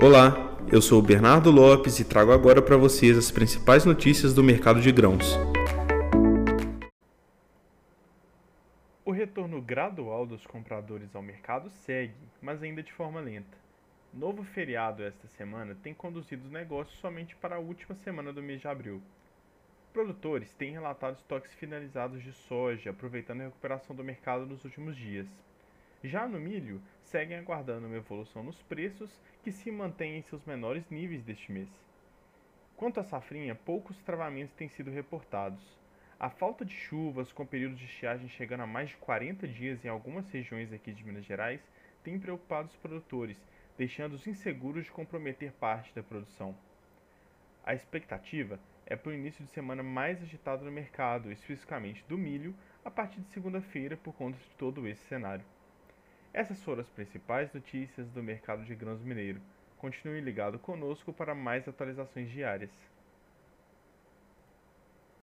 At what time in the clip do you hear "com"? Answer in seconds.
37.32-37.44